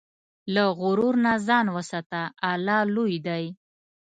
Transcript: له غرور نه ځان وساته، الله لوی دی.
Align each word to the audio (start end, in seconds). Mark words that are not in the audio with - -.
له 0.53 0.63
غرور 0.79 1.15
نه 1.25 1.33
ځان 1.47 1.65
وساته، 1.77 2.21
الله 2.51 2.79
لوی 2.95 3.15
دی. 3.27 3.43